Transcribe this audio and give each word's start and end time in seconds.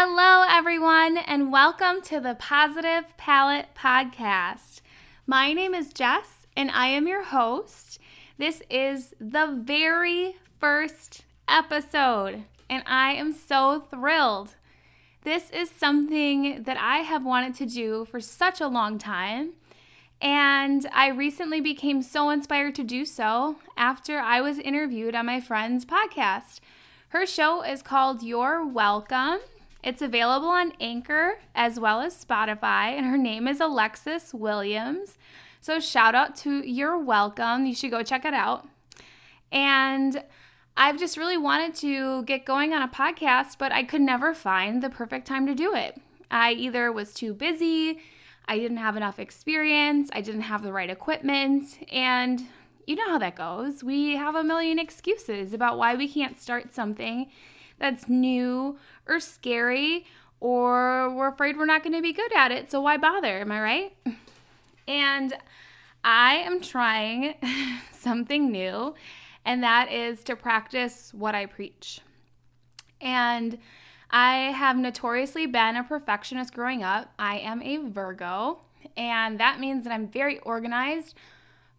Hello, 0.00 0.44
everyone, 0.48 1.16
and 1.16 1.50
welcome 1.50 2.00
to 2.02 2.20
the 2.20 2.36
Positive 2.36 3.16
Palate 3.16 3.74
Podcast. 3.76 4.80
My 5.26 5.52
name 5.52 5.74
is 5.74 5.92
Jess, 5.92 6.46
and 6.56 6.70
I 6.70 6.86
am 6.86 7.08
your 7.08 7.24
host. 7.24 7.98
This 8.36 8.62
is 8.70 9.16
the 9.20 9.60
very 9.60 10.36
first 10.60 11.24
episode, 11.48 12.44
and 12.70 12.84
I 12.86 13.14
am 13.14 13.32
so 13.32 13.80
thrilled. 13.90 14.54
This 15.24 15.50
is 15.50 15.68
something 15.68 16.62
that 16.62 16.76
I 16.76 16.98
have 16.98 17.24
wanted 17.24 17.56
to 17.56 17.66
do 17.66 18.04
for 18.04 18.20
such 18.20 18.60
a 18.60 18.68
long 18.68 18.98
time, 18.98 19.54
and 20.22 20.86
I 20.92 21.08
recently 21.08 21.60
became 21.60 22.02
so 22.02 22.30
inspired 22.30 22.76
to 22.76 22.84
do 22.84 23.04
so 23.04 23.56
after 23.76 24.20
I 24.20 24.42
was 24.42 24.60
interviewed 24.60 25.16
on 25.16 25.26
my 25.26 25.40
friend's 25.40 25.84
podcast. 25.84 26.60
Her 27.08 27.26
show 27.26 27.64
is 27.64 27.82
called 27.82 28.22
You're 28.22 28.64
Welcome, 28.64 29.40
it's 29.82 30.02
available 30.02 30.48
on 30.48 30.72
Anchor 30.80 31.38
as 31.54 31.78
well 31.78 32.00
as 32.00 32.24
Spotify, 32.24 32.92
and 32.92 33.06
her 33.06 33.18
name 33.18 33.46
is 33.46 33.60
Alexis 33.60 34.34
Williams. 34.34 35.18
So, 35.60 35.80
shout 35.80 36.14
out 36.14 36.36
to 36.36 36.66
You're 36.68 36.98
Welcome. 36.98 37.66
You 37.66 37.74
should 37.74 37.90
go 37.90 38.02
check 38.02 38.24
it 38.24 38.34
out. 38.34 38.66
And 39.50 40.22
I've 40.76 40.98
just 40.98 41.16
really 41.16 41.36
wanted 41.36 41.74
to 41.76 42.22
get 42.24 42.44
going 42.44 42.72
on 42.72 42.82
a 42.82 42.88
podcast, 42.88 43.58
but 43.58 43.72
I 43.72 43.82
could 43.82 44.00
never 44.00 44.34
find 44.34 44.82
the 44.82 44.90
perfect 44.90 45.26
time 45.26 45.46
to 45.46 45.54
do 45.54 45.74
it. 45.74 46.00
I 46.30 46.52
either 46.52 46.92
was 46.92 47.14
too 47.14 47.34
busy, 47.34 47.98
I 48.46 48.58
didn't 48.58 48.76
have 48.76 48.96
enough 48.96 49.18
experience, 49.18 50.10
I 50.12 50.20
didn't 50.20 50.42
have 50.42 50.62
the 50.62 50.72
right 50.72 50.90
equipment, 50.90 51.84
and 51.90 52.46
you 52.86 52.96
know 52.96 53.08
how 53.08 53.18
that 53.18 53.36
goes. 53.36 53.82
We 53.82 54.16
have 54.16 54.34
a 54.34 54.44
million 54.44 54.78
excuses 54.78 55.52
about 55.52 55.78
why 55.78 55.94
we 55.94 56.08
can't 56.08 56.40
start 56.40 56.72
something 56.74 57.28
that's 57.78 58.08
new 58.08 58.78
or 59.06 59.20
scary 59.20 60.06
or 60.40 61.10
we're 61.10 61.28
afraid 61.28 61.56
we're 61.56 61.66
not 61.66 61.82
going 61.82 61.94
to 61.94 62.02
be 62.02 62.12
good 62.12 62.32
at 62.34 62.52
it. 62.52 62.70
So 62.70 62.80
why 62.80 62.96
bother? 62.96 63.40
Am 63.40 63.50
I 63.50 63.60
right? 63.60 63.96
And 64.86 65.34
I 66.04 66.36
am 66.36 66.60
trying 66.60 67.34
something 67.92 68.50
new, 68.50 68.94
and 69.44 69.62
that 69.62 69.90
is 69.92 70.22
to 70.24 70.36
practice 70.36 71.12
what 71.12 71.34
I 71.34 71.46
preach. 71.46 72.00
And 73.00 73.58
I 74.10 74.52
have 74.52 74.76
notoriously 74.76 75.46
been 75.46 75.76
a 75.76 75.84
perfectionist 75.84 76.54
growing 76.54 76.82
up. 76.82 77.12
I 77.18 77.38
am 77.38 77.62
a 77.62 77.76
Virgo, 77.76 78.60
and 78.96 79.38
that 79.40 79.60
means 79.60 79.84
that 79.84 79.92
I'm 79.92 80.08
very 80.08 80.38
organized. 80.40 81.14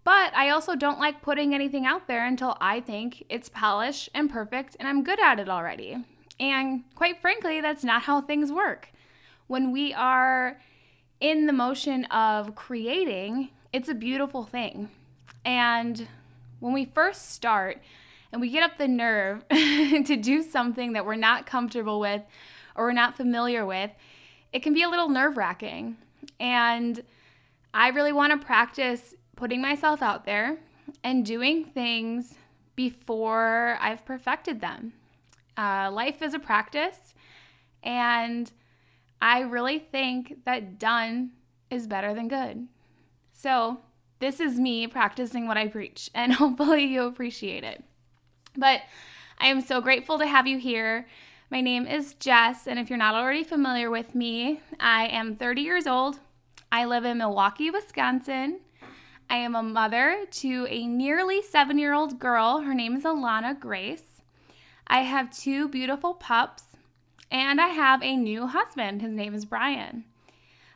But 0.10 0.36
I 0.36 0.50
also 0.50 0.76
don't 0.76 0.98
like 0.98 1.22
putting 1.22 1.54
anything 1.54 1.86
out 1.86 2.08
there 2.08 2.26
until 2.26 2.58
I 2.60 2.80
think 2.80 3.26
it's 3.30 3.48
polished 3.48 4.10
and 4.16 4.28
perfect 4.28 4.76
and 4.80 4.88
I'm 4.88 5.04
good 5.04 5.20
at 5.20 5.40
it 5.40 5.48
already. 5.50 6.04
And 6.40 6.84
quite 6.96 7.22
frankly, 7.22 7.62
that's 7.62 7.84
not 7.84 8.02
how 8.02 8.20
things 8.20 8.52
work. 8.52 8.92
When 9.46 9.72
we 9.72 9.94
are 9.94 10.60
in 11.20 11.46
the 11.46 11.54
motion 11.54 12.06
of 12.06 12.56
creating, 12.56 13.50
it's 13.72 13.88
a 13.88 13.94
beautiful 13.94 14.46
thing. 14.46 14.90
And 15.46 16.08
when 16.60 16.74
we 16.74 16.86
first 16.86 17.30
start 17.30 17.80
and 18.32 18.42
we 18.42 18.50
get 18.50 18.64
up 18.64 18.80
the 18.80 18.88
nerve 18.88 19.48
to 19.50 20.16
do 20.16 20.42
something 20.42 20.94
that 20.94 21.06
we're 21.06 21.18
not 21.18 21.46
comfortable 21.46 22.00
with 22.00 22.24
or 22.76 22.86
we're 22.86 22.94
not 22.94 23.16
familiar 23.16 23.64
with, 23.64 23.92
it 24.54 24.64
can 24.64 24.74
be 24.74 24.82
a 24.82 24.90
little 24.90 25.10
nerve 25.10 25.38
wracking. 25.38 25.98
And 26.40 27.04
I 27.76 27.90
really 27.90 28.12
want 28.12 28.32
to 28.34 28.44
practice 28.44 29.14
putting 29.40 29.62
myself 29.62 30.02
out 30.02 30.26
there 30.26 30.58
and 31.02 31.26
doing 31.26 31.64
things 31.64 32.36
before 32.76 33.78
I've 33.80 34.06
perfected 34.06 34.60
them. 34.60 34.92
Uh, 35.58 35.90
life 35.90 36.22
is 36.22 36.34
a 36.34 36.40
practice, 36.40 37.16
and 37.82 38.52
I 39.22 39.40
really 39.40 39.80
think 39.80 40.44
that 40.44 40.78
done 40.78 41.32
is 41.70 41.88
better 41.88 42.14
than 42.14 42.28
good. 42.28 42.68
So, 43.32 43.80
this 44.20 44.42
is 44.42 44.60
me 44.60 44.88
practicing 44.88 45.48
what 45.48 45.58
I 45.58 45.68
preach, 45.68 46.12
and 46.14 46.34
hopefully, 46.34 46.84
you 46.84 47.04
appreciate 47.04 47.64
it. 47.64 47.82
But 48.58 48.82
I 49.40 49.48
am 49.48 49.62
so 49.62 49.80
grateful 49.80 50.20
to 50.20 50.28
have 50.28 50.48
you 50.48 50.58
here. 50.58 51.08
My 51.50 51.62
name 51.62 51.88
is 51.88 52.14
Jess, 52.16 52.68
and 52.68 52.78
if 52.78 52.90
you're 52.90 52.98
not 53.00 53.16
already 53.16 53.46
familiar 53.46 53.90
with 53.90 54.14
me, 54.14 54.60
I 54.82 55.08
am 55.08 55.38
30 55.38 55.62
years 55.62 55.88
old. 55.88 56.20
I 56.74 56.84
live 56.84 57.06
in 57.06 57.20
Milwaukee, 57.20 57.72
Wisconsin. 57.72 58.60
I 59.32 59.36
am 59.36 59.54
a 59.54 59.62
mother 59.62 60.26
to 60.32 60.66
a 60.72 60.88
nearly 60.88 61.44
seven 61.44 61.78
year 61.78 61.94
old 61.94 62.18
girl. 62.18 62.62
Her 62.62 62.74
name 62.74 62.96
is 62.96 63.04
Alana 63.04 63.58
Grace. 63.58 64.22
I 64.88 65.02
have 65.02 65.30
two 65.30 65.68
beautiful 65.68 66.16
pups, 66.16 66.64
and 67.30 67.62
I 67.62 67.68
have 67.68 68.02
a 68.02 68.16
new 68.16 68.48
husband. 68.48 69.04
His 69.04 69.12
name 69.12 69.36
is 69.36 69.46
Brian. 69.46 70.06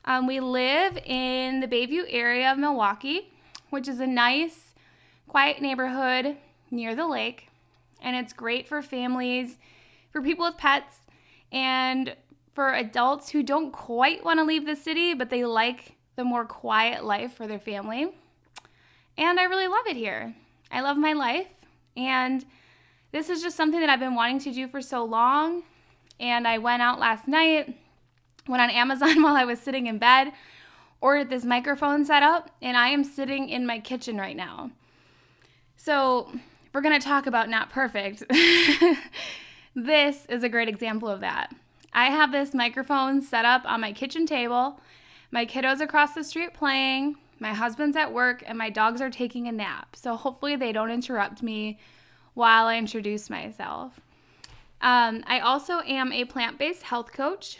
Um, 0.05 0.27
we 0.27 0.39
live 0.39 0.99
in 1.03 1.61
the 1.61 1.67
Bayview 1.67 2.03
area 2.09 2.51
of 2.51 2.59
Milwaukee, 2.59 3.31
which 3.71 3.87
is 3.87 3.99
a 3.99 4.05
nice, 4.05 4.75
quiet 5.27 5.59
neighborhood 5.59 6.37
near 6.69 6.93
the 6.93 7.07
lake, 7.07 7.47
and 8.03 8.15
it's 8.15 8.33
great 8.33 8.67
for 8.67 8.83
families, 8.83 9.57
for 10.11 10.21
people 10.21 10.45
with 10.45 10.57
pets, 10.57 10.99
and 11.51 12.15
for 12.53 12.71
adults 12.75 13.29
who 13.29 13.41
don't 13.41 13.71
quite 13.71 14.23
want 14.23 14.39
to 14.39 14.45
leave 14.45 14.67
the 14.67 14.75
city, 14.75 15.15
but 15.15 15.31
they 15.31 15.43
like 15.43 15.93
the 16.17 16.23
more 16.23 16.45
quiet 16.45 17.03
life 17.03 17.33
for 17.33 17.47
their 17.47 17.57
family. 17.57 18.11
And 19.17 19.39
I 19.39 19.43
really 19.43 19.67
love 19.67 19.85
it 19.87 19.95
here. 19.95 20.35
I 20.71 20.81
love 20.81 20.97
my 20.97 21.13
life, 21.13 21.53
and 21.95 22.43
this 23.11 23.29
is 23.29 23.43
just 23.43 23.55
something 23.55 23.79
that 23.79 23.89
I've 23.89 23.99
been 23.99 24.15
wanting 24.15 24.39
to 24.39 24.51
do 24.51 24.67
for 24.67 24.81
so 24.81 25.05
long. 25.05 25.63
And 26.19 26.47
I 26.47 26.57
went 26.57 26.81
out 26.81 26.99
last 26.99 27.27
night, 27.27 27.77
went 28.47 28.61
on 28.61 28.69
Amazon 28.71 29.21
while 29.21 29.35
I 29.35 29.45
was 29.45 29.59
sitting 29.59 29.87
in 29.87 29.99
bed, 29.99 30.31
ordered 30.99 31.29
this 31.29 31.45
microphone 31.45 32.05
set 32.05 32.23
up, 32.23 32.49
and 32.61 32.75
I 32.75 32.89
am 32.89 33.03
sitting 33.03 33.49
in 33.49 33.67
my 33.67 33.79
kitchen 33.79 34.17
right 34.17 34.35
now. 34.35 34.71
So, 35.75 36.31
we're 36.73 36.81
going 36.81 36.99
to 36.99 37.05
talk 37.05 37.27
about 37.27 37.49
not 37.49 37.69
perfect. 37.69 38.23
this 39.75 40.25
is 40.27 40.43
a 40.43 40.49
great 40.49 40.67
example 40.67 41.07
of 41.07 41.19
that. 41.19 41.53
I 41.93 42.05
have 42.05 42.31
this 42.31 42.55
microphone 42.55 43.21
set 43.21 43.45
up 43.45 43.61
on 43.65 43.81
my 43.81 43.91
kitchen 43.91 44.25
table. 44.25 44.79
My 45.29 45.45
kiddos 45.45 45.81
across 45.81 46.13
the 46.13 46.23
street 46.23 46.53
playing, 46.53 47.17
my 47.43 47.53
husband's 47.53 47.97
at 47.97 48.13
work, 48.13 48.41
and 48.47 48.57
my 48.57 48.69
dogs 48.69 49.01
are 49.01 49.09
taking 49.09 49.47
a 49.47 49.51
nap. 49.51 49.95
So 49.95 50.15
hopefully 50.15 50.55
they 50.55 50.71
don't 50.71 50.89
interrupt 50.89 51.43
me 51.43 51.77
while 52.33 52.65
I 52.65 52.77
introduce 52.77 53.29
myself. 53.29 53.99
Um, 54.81 55.23
I 55.27 55.39
also 55.39 55.81
am 55.81 56.11
a 56.11 56.25
plant-based 56.25 56.83
health 56.83 57.11
coach. 57.11 57.59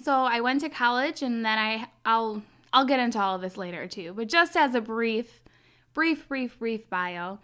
So 0.00 0.12
I 0.12 0.40
went 0.40 0.60
to 0.60 0.68
college, 0.68 1.22
and 1.22 1.44
then 1.44 1.58
I 1.58 1.88
I'll 2.04 2.42
I'll 2.72 2.84
get 2.84 3.00
into 3.00 3.18
all 3.18 3.34
of 3.34 3.42
this 3.42 3.56
later 3.56 3.86
too. 3.86 4.12
But 4.14 4.28
just 4.28 4.56
as 4.56 4.74
a 4.74 4.80
brief, 4.80 5.40
brief, 5.94 6.28
brief, 6.28 6.58
brief 6.58 6.88
bio, 6.88 7.38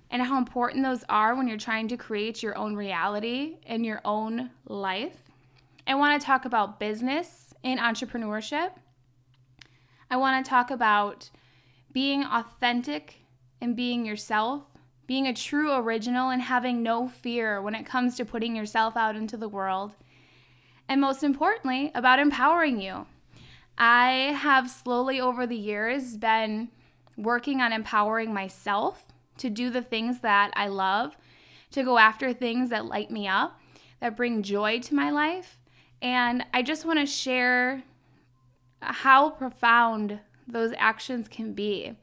and 0.09 0.21
how 0.21 0.37
important 0.37 0.83
those 0.83 1.03
are 1.09 1.35
when 1.35 1.47
you're 1.47 1.57
trying 1.57 1.87
to 1.87 1.97
create 1.97 2.43
your 2.43 2.57
own 2.57 2.75
reality 2.75 3.57
and 3.65 3.85
your 3.85 4.01
own 4.05 4.51
life. 4.67 5.17
I 5.87 5.95
want 5.95 6.19
to 6.19 6.25
talk 6.25 6.45
about 6.45 6.79
business 6.79 7.53
and 7.63 7.79
entrepreneurship. 7.79 8.71
I 10.09 10.17
want 10.17 10.45
to 10.45 10.49
talk 10.49 10.69
about 10.69 11.31
being 11.91 12.23
authentic 12.23 13.25
and 13.59 13.75
being 13.75 14.05
yourself, 14.05 14.72
being 15.13 15.27
a 15.27 15.31
true 15.31 15.71
original 15.75 16.31
and 16.31 16.41
having 16.41 16.81
no 16.81 17.07
fear 17.07 17.61
when 17.61 17.75
it 17.75 17.85
comes 17.85 18.15
to 18.15 18.25
putting 18.25 18.55
yourself 18.55 18.97
out 18.97 19.15
into 19.15 19.37
the 19.37 19.47
world. 19.47 19.93
And 20.89 20.99
most 20.99 21.23
importantly, 21.23 21.91
about 21.93 22.17
empowering 22.17 22.81
you. 22.81 23.05
I 23.77 24.35
have 24.35 24.71
slowly 24.71 25.21
over 25.21 25.45
the 25.45 25.55
years 25.55 26.17
been 26.17 26.69
working 27.15 27.61
on 27.61 27.71
empowering 27.71 28.33
myself 28.33 29.13
to 29.37 29.51
do 29.51 29.69
the 29.69 29.83
things 29.83 30.21
that 30.21 30.51
I 30.55 30.65
love, 30.65 31.15
to 31.73 31.83
go 31.83 31.99
after 31.99 32.33
things 32.33 32.71
that 32.71 32.87
light 32.87 33.11
me 33.11 33.27
up, 33.27 33.61
that 33.99 34.17
bring 34.17 34.41
joy 34.41 34.79
to 34.79 34.95
my 34.95 35.11
life. 35.11 35.59
And 36.01 36.43
I 36.51 36.63
just 36.63 36.85
want 36.85 36.97
to 36.97 37.05
share 37.05 37.83
how 38.81 39.29
profound 39.29 40.21
those 40.47 40.73
actions 40.75 41.27
can 41.27 41.53
be. 41.53 41.99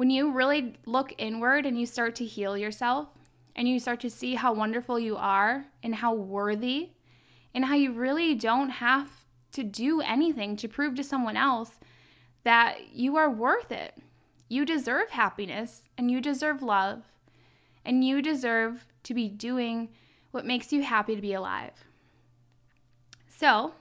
When 0.00 0.08
you 0.08 0.32
really 0.32 0.76
look 0.86 1.12
inward 1.18 1.66
and 1.66 1.78
you 1.78 1.84
start 1.84 2.14
to 2.14 2.24
heal 2.24 2.56
yourself 2.56 3.08
and 3.54 3.68
you 3.68 3.78
start 3.78 4.00
to 4.00 4.08
see 4.08 4.34
how 4.34 4.54
wonderful 4.54 4.98
you 4.98 5.14
are 5.18 5.66
and 5.82 5.96
how 5.96 6.14
worthy 6.14 6.92
and 7.54 7.66
how 7.66 7.74
you 7.74 7.92
really 7.92 8.34
don't 8.34 8.70
have 8.70 9.26
to 9.52 9.62
do 9.62 10.00
anything 10.00 10.56
to 10.56 10.68
prove 10.68 10.94
to 10.94 11.04
someone 11.04 11.36
else 11.36 11.72
that 12.44 12.94
you 12.94 13.18
are 13.18 13.28
worth 13.28 13.70
it. 13.70 13.92
You 14.48 14.64
deserve 14.64 15.10
happiness 15.10 15.90
and 15.98 16.10
you 16.10 16.22
deserve 16.22 16.62
love 16.62 17.02
and 17.84 18.02
you 18.02 18.22
deserve 18.22 18.86
to 19.02 19.12
be 19.12 19.28
doing 19.28 19.90
what 20.30 20.46
makes 20.46 20.72
you 20.72 20.82
happy 20.82 21.14
to 21.14 21.20
be 21.20 21.34
alive. 21.34 21.74
So, 23.28 23.74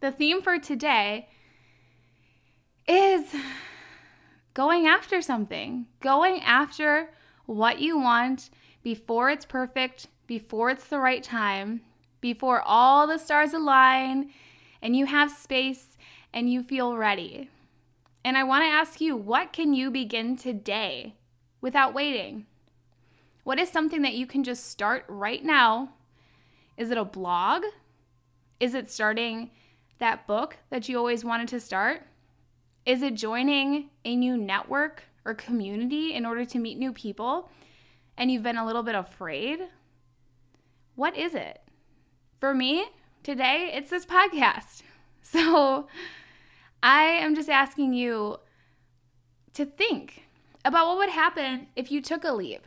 the 0.00 0.10
theme 0.10 0.40
for 0.40 0.58
today 0.58 1.28
is 2.88 3.34
going 4.56 4.86
after 4.86 5.20
something, 5.20 5.84
going 6.00 6.40
after 6.40 7.10
what 7.44 7.78
you 7.78 7.98
want 7.98 8.48
before 8.82 9.28
it's 9.28 9.44
perfect, 9.44 10.06
before 10.26 10.70
it's 10.70 10.86
the 10.86 10.98
right 10.98 11.22
time, 11.22 11.82
before 12.22 12.62
all 12.62 13.06
the 13.06 13.18
stars 13.18 13.52
align 13.52 14.30
and 14.80 14.96
you 14.96 15.04
have 15.04 15.30
space 15.30 15.98
and 16.32 16.50
you 16.50 16.62
feel 16.62 16.96
ready. 16.96 17.50
And 18.24 18.38
I 18.38 18.44
want 18.44 18.62
to 18.62 18.68
ask 18.68 18.98
you, 18.98 19.14
what 19.14 19.52
can 19.52 19.74
you 19.74 19.90
begin 19.90 20.38
today 20.38 21.16
without 21.60 21.92
waiting? 21.92 22.46
What 23.44 23.58
is 23.58 23.68
something 23.68 24.00
that 24.00 24.14
you 24.14 24.26
can 24.26 24.42
just 24.42 24.70
start 24.70 25.04
right 25.06 25.44
now? 25.44 25.90
Is 26.78 26.90
it 26.90 26.96
a 26.96 27.04
blog? 27.04 27.62
Is 28.58 28.72
it 28.72 28.90
starting 28.90 29.50
that 29.98 30.26
book 30.26 30.56
that 30.70 30.88
you 30.88 30.96
always 30.96 31.26
wanted 31.26 31.48
to 31.48 31.60
start? 31.60 32.06
Is 32.86 33.02
it 33.02 33.14
joining 33.14 33.90
a 34.04 34.14
new 34.14 34.36
network 34.36 35.02
or 35.24 35.34
community 35.34 36.14
in 36.14 36.24
order 36.24 36.44
to 36.44 36.58
meet 36.60 36.78
new 36.78 36.92
people 36.92 37.50
and 38.16 38.30
you've 38.30 38.44
been 38.44 38.56
a 38.56 38.64
little 38.64 38.84
bit 38.84 38.94
afraid? 38.94 39.58
What 40.94 41.16
is 41.16 41.34
it? 41.34 41.60
For 42.38 42.54
me, 42.54 42.86
today, 43.24 43.72
it's 43.74 43.90
this 43.90 44.06
podcast. 44.06 44.82
So 45.28 45.88
I 46.84 47.02
am 47.02 47.34
just 47.34 47.48
asking 47.48 47.92
you 47.92 48.36
to 49.54 49.66
think 49.66 50.22
about 50.64 50.86
what 50.86 50.98
would 50.98 51.08
happen 51.08 51.66
if 51.74 51.90
you 51.90 52.00
took 52.00 52.22
a 52.22 52.30
leap, 52.32 52.64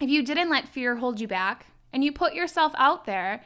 if 0.00 0.10
you 0.10 0.24
didn't 0.24 0.50
let 0.50 0.68
fear 0.68 0.96
hold 0.96 1.20
you 1.20 1.28
back, 1.28 1.66
and 1.92 2.02
you 2.02 2.10
put 2.10 2.34
yourself 2.34 2.72
out 2.76 3.04
there 3.04 3.44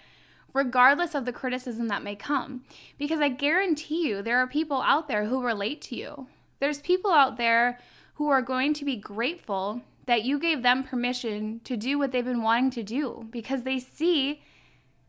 regardless 0.56 1.14
of 1.14 1.26
the 1.26 1.32
criticism 1.32 1.88
that 1.88 2.03
may 2.03 2.17
come. 2.17 2.64
Because 2.99 3.20
I 3.20 3.29
guarantee 3.29 4.08
you, 4.08 4.23
there 4.23 4.38
are 4.38 4.47
people 4.47 4.81
out 4.81 5.06
there 5.06 5.26
who 5.26 5.44
relate 5.44 5.82
to 5.82 5.97
you. 5.97 6.29
There's 6.61 6.81
people 6.81 7.11
out 7.11 7.37
there 7.37 7.79
who 8.14 8.29
are 8.31 8.41
going 8.41 8.73
to 8.75 8.85
be 8.85 8.97
grateful 8.97 9.82
that 10.06 10.25
you 10.25 10.38
gave 10.38 10.62
them 10.62 10.82
permission 10.82 11.61
to 11.64 11.76
do 11.76 11.99
what 11.99 12.11
they've 12.11 12.25
been 12.25 12.43
wanting 12.43 12.70
to 12.70 12.82
do 12.82 13.26
because 13.31 13.64
they 13.64 13.79
see 13.79 14.41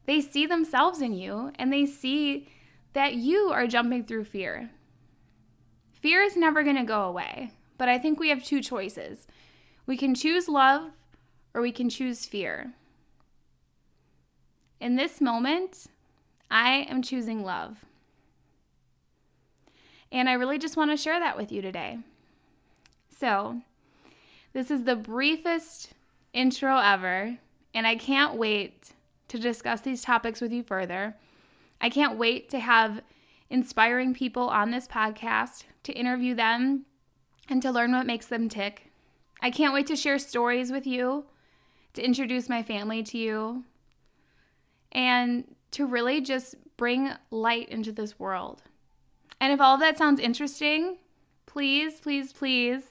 they 0.06 0.22
see 0.22 0.46
themselves 0.46 1.02
in 1.02 1.14
you 1.14 1.52
and 1.56 1.72
they 1.72 1.86
see 1.86 2.48
that 2.94 3.16
you 3.16 3.50
are 3.54 3.68
jumping 3.68 4.04
through 4.04 4.24
fear. 4.24 4.70
Fear 5.94 6.24
is 6.24 6.38
never 6.38 6.64
going 6.64 6.78
to 6.78 6.84
go 6.84 7.04
away, 7.04 7.52
but 7.78 7.90
I 7.90 7.98
think 7.98 8.20
we 8.20 8.30
have 8.30 8.44
two 8.44 8.62
choices. 8.62 9.28
We 9.86 9.98
can 9.98 10.16
choose 10.16 10.48
love 10.48 10.92
or 11.54 11.62
we 11.62 11.72
can 11.72 11.90
choose 11.90 12.26
fear. 12.26 12.74
In 14.80 14.96
this 14.96 15.20
moment, 15.20 15.88
I 16.52 16.86
am 16.90 17.02
choosing 17.02 17.44
love. 17.44 17.86
And 20.12 20.30
I 20.30 20.34
really 20.34 20.58
just 20.58 20.78
want 20.78 20.92
to 20.92 20.98
share 20.98 21.20
that 21.20 21.36
with 21.36 21.52
you 21.52 21.62
today. 21.62 22.00
So, 23.18 23.62
this 24.54 24.72
is 24.72 24.84
the 24.84 24.96
briefest 24.96 25.94
intro 26.34 26.78
ever, 26.78 27.38
and 27.74 27.88
I 27.88 27.96
can't 27.96 28.36
wait 28.36 28.92
to 29.28 29.40
discuss 29.40 29.82
these 29.82 30.04
topics 30.04 30.40
with 30.40 30.52
you 30.52 30.64
further. 30.64 31.16
I 31.82 31.90
can't 31.90 32.18
wait 32.18 32.50
to 32.52 32.60
have 32.60 33.02
inspiring 33.50 34.14
people 34.14 34.50
on 34.50 34.72
this 34.72 34.88
podcast, 34.88 35.64
to 35.84 35.94
interview 35.94 36.36
them, 36.36 36.86
and 37.50 37.62
to 37.62 37.72
learn 37.72 37.92
what 37.92 38.06
makes 38.06 38.28
them 38.28 38.50
tick. 38.50 38.92
I 39.42 39.52
can't 39.52 39.74
wait 39.74 39.88
to 39.88 39.96
share 39.96 40.20
stories 40.20 40.72
with 40.72 40.88
you, 40.88 41.26
to 41.94 42.04
introduce 42.04 42.50
my 42.50 42.64
family 42.64 43.04
to 43.04 43.18
you, 43.18 43.64
and 44.92 45.56
to 45.72 45.86
really 45.86 46.22
just 46.22 46.56
bring 46.78 47.12
light 47.32 47.70
into 47.70 47.92
this 47.92 48.20
world. 48.20 48.64
And 49.40 49.54
if 49.54 49.62
all 49.62 49.76
of 49.76 49.80
that 49.82 49.98
sounds 49.98 50.20
interesting, 50.20 50.98
please, 51.46 52.00
please, 52.00 52.34
please 52.34 52.84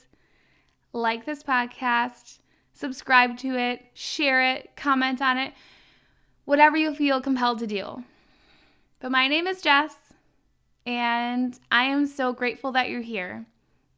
like 0.92 1.26
this 1.26 1.42
podcast, 1.42 2.38
subscribe 2.72 3.36
to 3.38 3.56
it, 3.56 3.86
share 3.94 4.42
it, 4.42 4.76
comment 4.76 5.20
on 5.20 5.38
it 5.38 5.52
whatever 6.46 6.76
you 6.78 6.94
feel 6.94 7.20
compelled 7.20 7.58
to 7.58 7.66
do. 7.66 8.04
But 9.00 9.12
my 9.12 9.28
name 9.28 9.46
is 9.46 9.60
Jess, 9.60 9.94
and 10.86 11.58
I 11.70 11.84
am 11.84 12.06
so 12.06 12.32
grateful 12.32 12.72
that 12.72 12.88
you're 12.88 13.02
here, 13.02 13.44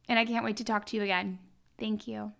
and 0.09 0.19
I 0.19 0.25
can't 0.25 0.43
wait 0.43 0.57
to 0.57 0.65
talk 0.65 0.85
to 0.87 0.97
you 0.97 1.03
again. 1.03 1.39
Thank 1.79 2.07
you. 2.07 2.33